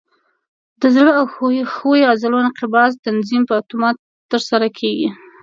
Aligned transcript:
د 0.81 0.83
زړه 0.95 1.11
او 1.19 1.25
ښویو 1.79 2.09
عضلو 2.11 2.37
انقباض 2.45 2.91
تنظیم 3.05 3.41
په 3.49 3.53
اتومات 3.61 3.95
ترسره 4.31 4.67
کېږي. 4.79 5.09